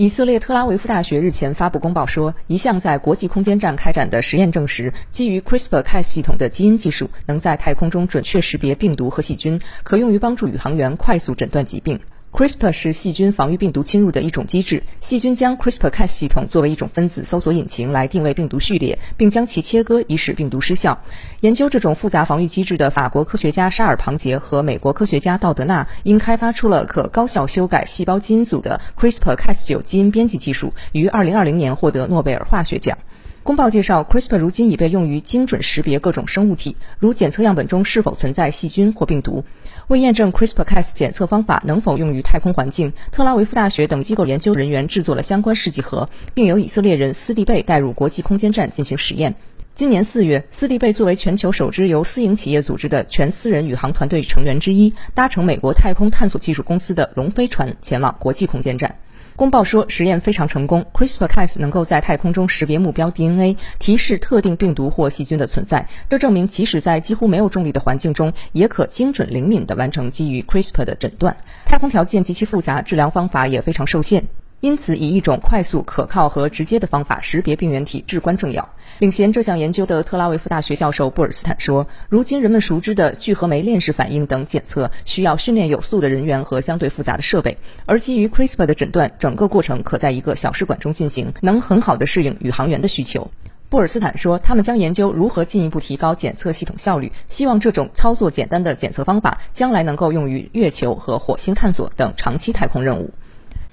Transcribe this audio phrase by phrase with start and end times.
[0.00, 12.00] 以色列特拉维夫大学日前发布公报说，一项在国际空间站开展的实验证实，基于 CRISPR-Cas 系统的基因技术能在太空中准确识别病毒和细菌，可用于帮助宇航员快速诊断疾病。
[12.32, 14.82] CRISPR 是细菌防御病毒侵入的一种机制。
[15.00, 21.02] 细菌将 CRISPR-Cas 系统作为一种分子搜索引擎来定位病毒序列，并将其切割，以使病毒失效。
[21.40, 32.96] 研究这种复杂防御机制的法国科学家沙尔庞杰和美国科学家道德纳，因开发出了可高效修改细胞基因组的 CRISPR-Cas9 基因编辑技术，于2020年获得诺贝尔化学奖。
[33.42, 39.44] 公报介绍，CRISPR 如今已被用于精准识别各种生物体，如检测样本中是否存在细菌或病毒。
[39.88, 49.34] 为验证 CRISPR-Cas 检测方法能否用于太空环境，特拉维夫大学等机构研究人员制作了相关试剂盒，并由以色列人斯蒂贝带入国际空间站进行实验。
[49.74, 58.96] 今年四月，斯蒂贝作为全球首支由私营企业组织的全私人宇航团队成员之一，搭乘美国太空探索技术公司的龙飞船前往国际空间站。
[59.40, 65.88] 公报说，实验非常成功，CRISPR-Cas 能够在太空中识别目标 DNA，提示特定病毒或细菌的存在。
[66.10, 71.34] 这证明，即使在几乎没有重力的环境中，也可精准灵敏地完成基于 CRISPR 的诊断。
[71.64, 74.24] 太空条件极其复杂，治疗方法也非常受限。
[74.60, 78.68] 因此，以一种快速、可靠和直接的方法识别病原体至关重要。
[78.98, 93.30] 领衔这项研究的特拉维夫大学教授布尔斯坦说：“如今人们熟知的聚合酶链式反应等检测需要训练有素的人员和相对复杂的设备，而基于 CRISPR 的诊断，整个过程可在一个小试管中进行，能很好地适应宇航员的需求。”
[93.70, 103.10] 布尔斯坦说：“他们将研究如何进一步提高检测系统效率，希望这种操作简单的检测方法将来能够用于月球和火星探索等长期太空任务。”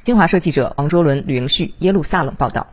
[0.08, 2.66] 新华社记者王卓伦、吕莹旭，耶路撒冷报道。